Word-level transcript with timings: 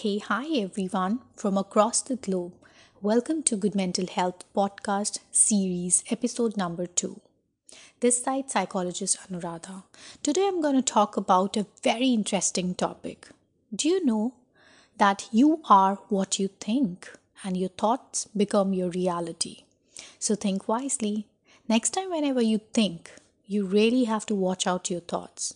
Hey, 0.00 0.18
hi 0.18 0.46
everyone 0.56 1.22
from 1.34 1.58
across 1.58 2.02
the 2.02 2.14
globe. 2.14 2.52
Welcome 3.02 3.42
to 3.42 3.56
Good 3.56 3.74
Mental 3.74 4.06
Health 4.06 4.44
Podcast 4.54 5.18
Series, 5.32 6.04
episode 6.08 6.56
number 6.56 6.86
two. 6.86 7.20
This 7.98 8.22
side 8.22 8.48
psychologist 8.48 9.18
Anuradha. 9.22 9.82
Today 10.22 10.46
I'm 10.46 10.62
going 10.62 10.76
to 10.76 10.92
talk 10.92 11.16
about 11.16 11.56
a 11.56 11.66
very 11.82 12.10
interesting 12.10 12.76
topic. 12.76 13.26
Do 13.74 13.88
you 13.88 14.04
know 14.04 14.34
that 14.98 15.28
you 15.32 15.62
are 15.68 15.96
what 16.10 16.38
you 16.38 16.46
think 16.60 17.10
and 17.42 17.56
your 17.56 17.70
thoughts 17.70 18.28
become 18.36 18.72
your 18.72 18.90
reality? 18.90 19.64
So 20.20 20.36
think 20.36 20.68
wisely. 20.68 21.26
Next 21.68 21.90
time, 21.90 22.10
whenever 22.10 22.40
you 22.40 22.58
think, 22.72 23.10
you 23.48 23.64
really 23.66 24.04
have 24.04 24.26
to 24.26 24.36
watch 24.36 24.64
out 24.64 24.90
your 24.90 25.00
thoughts 25.00 25.54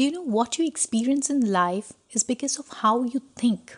do 0.00 0.06
you 0.06 0.12
know 0.12 0.22
what 0.22 0.56
you 0.58 0.66
experience 0.66 1.28
in 1.28 1.52
life 1.52 1.92
is 2.10 2.22
because 2.22 2.58
of 2.58 2.66
how 2.78 3.02
you 3.02 3.20
think? 3.36 3.76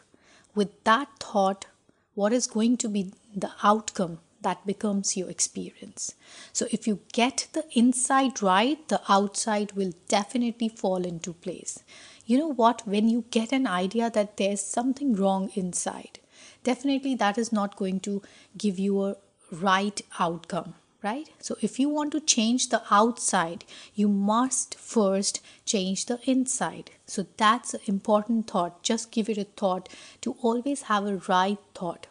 With 0.54 0.84
that 0.84 1.08
thought, 1.18 1.66
what 2.14 2.32
is 2.32 2.46
going 2.46 2.76
to 2.76 2.88
be 2.88 3.12
the 3.34 3.50
outcome 3.64 4.20
that 4.42 4.64
becomes 4.64 5.16
your 5.16 5.28
experience. 5.28 6.14
So, 6.52 6.68
if 6.70 6.86
you 6.86 7.00
get 7.12 7.48
the 7.54 7.64
inside 7.72 8.40
right, 8.40 8.86
the 8.86 9.00
outside 9.08 9.72
will 9.72 9.94
definitely 10.06 10.68
fall 10.68 11.04
into 11.04 11.32
place. 11.32 11.82
You 12.24 12.38
know 12.38 12.52
what? 12.52 12.86
When 12.86 13.08
you 13.08 13.24
get 13.32 13.50
an 13.50 13.66
idea 13.66 14.08
that 14.08 14.36
there's 14.36 14.60
something 14.60 15.16
wrong 15.16 15.50
inside, 15.56 16.20
definitely 16.62 17.16
that 17.16 17.36
is 17.36 17.50
not 17.50 17.74
going 17.74 17.98
to 17.98 18.22
give 18.56 18.78
you 18.78 19.02
a 19.06 19.16
right 19.50 20.00
outcome 20.20 20.74
right? 21.02 21.28
So, 21.40 21.56
if 21.60 21.78
you 21.78 21.88
want 21.88 22.12
to 22.12 22.20
change 22.20 22.68
the 22.68 22.82
outside, 22.90 23.64
you 23.94 24.08
must 24.08 24.74
first 24.76 25.40
change 25.64 26.06
the 26.06 26.20
inside. 26.24 26.90
So, 27.06 27.26
that's 27.36 27.74
an 27.74 27.80
important 27.86 28.50
thought. 28.50 28.82
Just 28.82 29.10
give 29.10 29.28
it 29.28 29.38
a 29.38 29.44
thought 29.44 29.88
to 30.20 30.36
always 30.42 30.82
have 30.82 31.06
a 31.06 31.16
right 31.28 31.58
thought. 31.74 32.06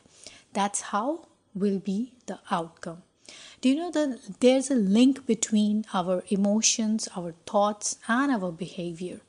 That's 0.53 0.81
how 0.81 1.27
will 1.53 1.79
be 1.79 2.13
the 2.25 2.39
outcome. 2.49 3.03
Do 3.61 3.69
you 3.69 3.75
know 3.75 3.91
that 3.91 4.39
there's 4.39 4.69
a 4.69 4.75
link 4.75 5.25
between 5.25 5.85
our 5.93 6.23
emotions, 6.29 7.07
our 7.15 7.33
thoughts, 7.45 7.97
and 8.07 8.31
our 8.31 8.51
behavior? 8.51 9.21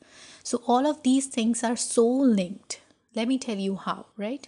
So, 0.43 0.61
all 0.67 0.85
of 0.85 1.03
these 1.03 1.27
things 1.27 1.63
are 1.63 1.77
so 1.77 2.05
linked. 2.05 2.81
Let 3.15 3.27
me 3.27 3.37
tell 3.37 3.57
you 3.57 3.75
how, 3.75 4.07
right? 4.17 4.47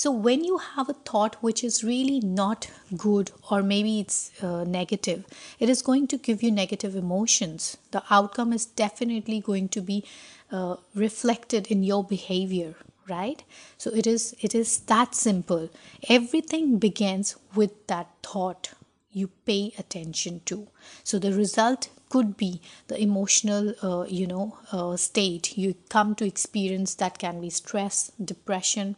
So, 0.00 0.10
when 0.10 0.44
you 0.44 0.56
have 0.56 0.88
a 0.88 0.94
thought 0.94 1.36
which 1.42 1.62
is 1.62 1.84
really 1.84 2.20
not 2.20 2.70
good 2.96 3.32
or 3.50 3.62
maybe 3.62 4.00
it's 4.00 4.30
uh, 4.42 4.64
negative, 4.64 5.26
it 5.58 5.68
is 5.68 5.82
going 5.82 6.06
to 6.06 6.16
give 6.16 6.42
you 6.42 6.50
negative 6.50 6.96
emotions. 6.96 7.76
The 7.90 8.02
outcome 8.08 8.54
is 8.54 8.64
definitely 8.64 9.40
going 9.40 9.68
to 9.68 9.82
be 9.82 10.06
uh, 10.50 10.76
reflected 10.94 11.66
in 11.66 11.82
your 11.84 12.02
behavior 12.02 12.76
right? 13.10 13.42
So 13.76 13.90
it 13.90 14.06
is 14.06 14.34
it 14.40 14.54
is 14.54 14.78
that 14.92 15.14
simple. 15.14 15.68
Everything 16.08 16.78
begins 16.78 17.36
with 17.54 17.86
that 17.88 18.08
thought 18.22 18.70
you 19.12 19.28
pay 19.44 19.74
attention 19.76 20.40
to. 20.46 20.68
So 21.04 21.18
the 21.18 21.34
result 21.34 21.90
could 22.08 22.36
be 22.38 22.62
the 22.86 22.98
emotional 22.98 23.74
uh, 23.82 24.06
you 24.08 24.26
know 24.26 24.56
uh, 24.72 24.96
state. 24.96 25.58
You 25.58 25.74
come 25.90 26.14
to 26.14 26.24
experience 26.24 26.94
that 26.94 27.18
can 27.18 27.40
be 27.42 27.50
stress 27.50 28.12
depression 28.32 28.96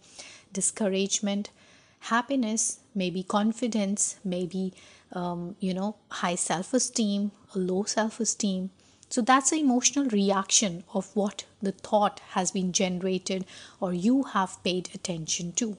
discouragement. 0.52 1.50
Happiness 2.00 2.80
maybe 2.94 3.22
confidence 3.22 4.16
maybe 4.24 4.72
um, 5.12 5.56
you 5.60 5.72
know 5.72 5.96
high 6.08 6.34
self-esteem 6.34 7.30
low 7.54 7.84
self-esteem. 7.84 8.70
So 9.08 9.20
that's 9.20 9.52
an 9.52 9.58
emotional 9.58 10.06
reaction 10.06 10.84
of 10.94 11.14
what 11.14 11.44
the 11.60 11.72
thought 11.72 12.20
has 12.30 12.50
been 12.50 12.72
generated 12.72 13.44
or 13.78 13.92
you 13.92 14.22
have 14.22 14.62
paid 14.64 14.88
attention 14.94 15.52
to. 15.52 15.76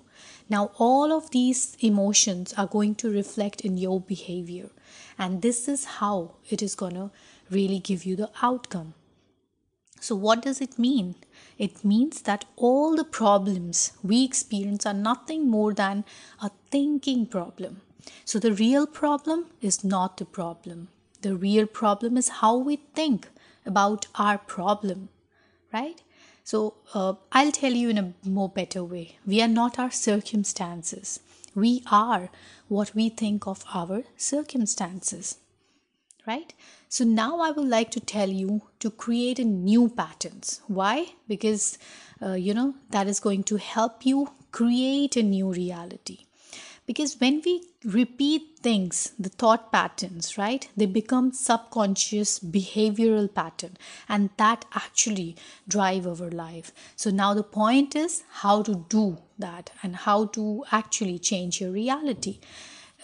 Now 0.49 0.71
all 0.77 1.11
of 1.11 1.31
these 1.31 1.75
emotions 1.79 2.53
are 2.53 2.67
going 2.67 2.93
to 2.95 3.11
reflect 3.11 3.61
in 3.61 3.77
your 3.77 3.99
behavior. 3.99 4.69
And 5.17 5.41
this 5.41 5.67
is 5.67 5.85
how 5.85 6.35
it 6.49 6.61
is 6.61 6.75
going 6.75 6.93
to 6.93 7.09
really 7.49 7.79
give 7.79 8.05
you 8.05 8.15
the 8.15 8.29
outcome 8.43 8.93
so 10.07 10.15
what 10.15 10.41
does 10.47 10.59
it 10.65 10.77
mean 10.87 11.15
it 11.57 11.85
means 11.85 12.21
that 12.23 12.45
all 12.55 12.95
the 12.95 13.03
problems 13.03 13.93
we 14.01 14.23
experience 14.23 14.85
are 14.85 14.93
nothing 14.93 15.49
more 15.49 15.73
than 15.73 16.03
a 16.41 16.51
thinking 16.71 17.25
problem. 17.25 17.81
So 18.25 18.39
the 18.39 18.53
real 18.53 18.87
problem 18.87 19.45
is 19.61 19.83
not 19.83 20.17
the 20.17 20.25
problem. 20.25 20.89
The 21.21 21.35
real 21.35 21.67
problem 21.67 22.17
is 22.17 22.39
how 22.41 22.57
we 22.57 22.77
think 22.95 23.29
about 23.65 24.07
our 24.15 24.37
problem, 24.37 25.09
right? 25.71 26.01
So 26.43 26.75
uh, 26.93 27.13
I'll 27.31 27.51
tell 27.51 27.71
you 27.71 27.89
in 27.89 27.97
a 27.97 28.13
more 28.27 28.49
better 28.49 28.83
way. 28.83 29.17
We 29.25 29.41
are 29.41 29.47
not 29.47 29.79
our 29.79 29.91
circumstances. 29.91 31.21
We 31.55 31.83
are 31.89 32.29
what 32.67 32.93
we 32.95 33.09
think 33.09 33.47
of 33.47 33.63
our 33.73 34.03
circumstances 34.17 35.37
right? 36.27 36.53
So 36.89 37.03
now 37.03 37.39
i 37.39 37.51
would 37.51 37.67
like 37.67 37.91
to 37.91 37.99
tell 37.99 38.29
you 38.29 38.61
to 38.79 38.91
create 38.91 39.39
a 39.39 39.45
new 39.45 39.89
patterns. 39.89 40.61
Why? 40.67 41.13
Because 41.27 41.77
uh, 42.21 42.33
you 42.33 42.53
know 42.53 42.75
that 42.91 43.07
is 43.07 43.19
going 43.19 43.43
to 43.45 43.57
help 43.57 44.05
you 44.05 44.29
create 44.51 45.17
a 45.17 45.23
new 45.23 45.51
reality. 45.51 46.19
Because 46.85 47.19
when 47.19 47.41
we 47.45 47.63
repeat 47.83 48.59
things 48.61 49.11
the 49.19 49.29
thought 49.29 49.71
patterns 49.71 50.37
right 50.37 50.69
they 50.77 50.85
become 50.85 51.33
subconscious 51.33 52.39
behavioral 52.39 53.27
pattern 53.33 53.75
and 54.07 54.29
that 54.37 54.65
actually 54.73 55.35
drive 55.67 56.07
our 56.07 56.29
life. 56.29 56.71
So 56.95 57.09
now 57.09 57.33
the 57.33 57.43
point 57.43 57.95
is 57.95 58.23
how 58.43 58.61
to 58.63 58.85
do 58.87 59.17
that 59.37 59.71
and 59.81 59.95
how 59.95 60.25
to 60.37 60.63
actually 60.71 61.19
change 61.19 61.59
your 61.59 61.71
reality 61.71 62.39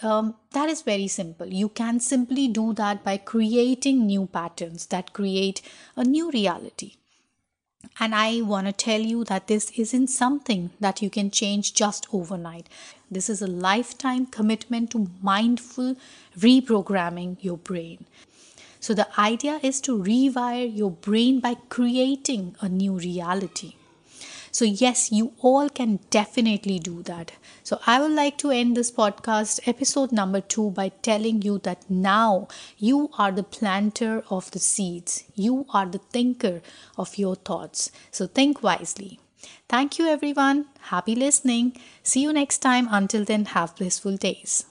um, 0.02 0.34
that 0.52 0.68
is 0.68 0.82
very 0.82 1.08
simple. 1.08 1.46
You 1.46 1.68
can 1.68 2.00
simply 2.00 2.48
do 2.48 2.72
that 2.74 3.04
by 3.04 3.16
creating 3.16 4.06
new 4.06 4.26
patterns 4.26 4.86
that 4.86 5.12
create 5.12 5.62
a 5.96 6.04
new 6.04 6.30
reality. 6.30 6.94
And 7.98 8.14
I 8.14 8.42
want 8.42 8.66
to 8.66 8.72
tell 8.72 9.00
you 9.00 9.24
that 9.24 9.46
this 9.46 9.70
isn't 9.72 10.08
something 10.08 10.70
that 10.80 11.02
you 11.02 11.10
can 11.10 11.30
change 11.30 11.74
just 11.74 12.06
overnight. 12.12 12.68
This 13.10 13.28
is 13.28 13.42
a 13.42 13.46
lifetime 13.46 14.26
commitment 14.26 14.90
to 14.92 15.10
mindful 15.22 15.96
reprogramming 16.38 17.36
your 17.40 17.56
brain. 17.56 18.06
So, 18.80 18.94
the 18.94 19.08
idea 19.20 19.60
is 19.62 19.80
to 19.82 19.98
rewire 19.98 20.74
your 20.74 20.90
brain 20.90 21.40
by 21.40 21.56
creating 21.68 22.56
a 22.60 22.68
new 22.68 22.94
reality. 22.94 23.74
So, 24.50 24.64
yes, 24.64 25.12
you 25.12 25.32
all 25.40 25.68
can 25.68 26.00
definitely 26.10 26.78
do 26.78 27.02
that. 27.04 27.32
So, 27.62 27.80
I 27.86 28.00
would 28.00 28.12
like 28.12 28.36
to 28.38 28.50
end 28.50 28.76
this 28.76 28.90
podcast, 28.90 29.60
episode 29.66 30.12
number 30.12 30.40
two, 30.40 30.70
by 30.70 30.90
telling 31.02 31.42
you 31.42 31.58
that 31.60 31.88
now 31.88 32.48
you 32.78 33.10
are 33.18 33.32
the 33.32 33.42
planter 33.42 34.24
of 34.30 34.50
the 34.50 34.58
seeds, 34.58 35.24
you 35.34 35.66
are 35.70 35.86
the 35.86 35.98
thinker 35.98 36.62
of 36.96 37.18
your 37.18 37.36
thoughts. 37.36 37.90
So, 38.10 38.26
think 38.26 38.62
wisely. 38.62 39.20
Thank 39.68 39.98
you, 39.98 40.06
everyone. 40.06 40.66
Happy 40.80 41.14
listening. 41.14 41.76
See 42.02 42.22
you 42.22 42.32
next 42.32 42.58
time. 42.58 42.88
Until 42.90 43.24
then, 43.24 43.44
have 43.46 43.76
blissful 43.76 44.16
days. 44.16 44.64